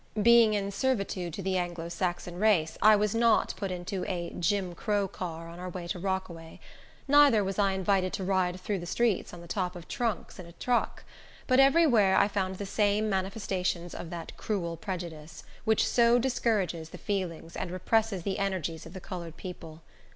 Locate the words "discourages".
16.17-16.89